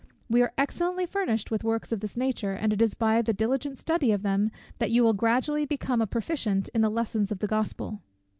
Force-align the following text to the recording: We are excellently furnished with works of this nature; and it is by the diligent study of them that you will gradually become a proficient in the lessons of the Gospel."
We 0.31 0.41
are 0.41 0.51
excellently 0.57 1.05
furnished 1.05 1.51
with 1.51 1.63
works 1.63 1.91
of 1.91 1.99
this 1.99 2.17
nature; 2.17 2.53
and 2.53 2.73
it 2.73 2.81
is 2.81 2.95
by 2.95 3.21
the 3.21 3.33
diligent 3.33 3.77
study 3.77 4.11
of 4.11 4.23
them 4.23 4.49
that 4.79 4.89
you 4.89 5.03
will 5.03 5.13
gradually 5.13 5.67
become 5.67 6.01
a 6.01 6.07
proficient 6.07 6.69
in 6.69 6.81
the 6.81 6.89
lessons 6.89 7.31
of 7.31 7.37
the 7.37 7.45
Gospel." 7.45 8.01